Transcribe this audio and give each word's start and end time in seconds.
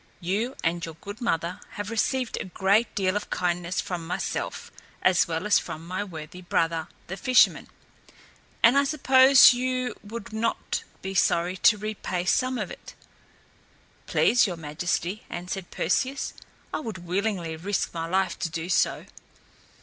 You 0.19 0.55
and 0.63 0.83
your 0.83 0.95
good 0.95 1.21
mother 1.21 1.61
have 1.73 1.91
received 1.91 2.35
a 2.37 2.45
great 2.45 2.95
deal 2.95 3.15
of 3.15 3.29
kindness 3.29 3.79
from 3.79 4.07
myself, 4.07 4.71
as 5.03 5.27
well 5.27 5.45
as 5.45 5.59
from 5.59 5.85
my 5.85 6.03
worthy 6.03 6.41
brother 6.41 6.87
the 7.05 7.15
fisherman, 7.15 7.67
and 8.63 8.79
I 8.79 8.83
suppose 8.83 9.53
you 9.53 9.93
would 10.03 10.33
not 10.33 10.83
be 11.03 11.13
sorry 11.13 11.55
to 11.57 11.77
repay 11.77 12.25
some 12.25 12.57
of 12.57 12.71
it." 12.71 12.95
"Please, 14.07 14.47
your 14.47 14.57
Majesty," 14.57 15.23
answered 15.29 15.69
Perseus, 15.69 16.33
"I 16.73 16.79
would 16.79 17.05
willingly 17.05 17.55
risk 17.55 17.93
my 17.93 18.07
life 18.07 18.39
to 18.39 18.49
do 18.49 18.69
so." 18.69 19.05